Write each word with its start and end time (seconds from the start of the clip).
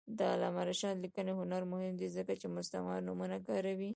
د 0.17 0.19
علامه 0.33 0.61
رشاد 0.69 0.95
لیکنی 1.03 1.31
هنر 1.39 1.61
مهم 1.73 1.93
دی 1.99 2.07
ځکه 2.17 2.33
چې 2.41 2.47
مستعار 2.55 2.99
نومونه 3.07 3.37
کاروي. 3.47 3.89